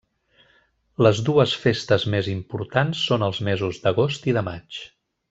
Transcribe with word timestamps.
Les 1.07 1.19
dues 1.27 1.53
festes 1.67 2.07
més 2.15 2.29
importants 2.33 3.05
són 3.11 3.27
als 3.29 3.43
mesos 3.49 3.83
d'agost 3.85 4.31
i 4.33 4.39
de 4.39 4.49
maig. 4.53 4.81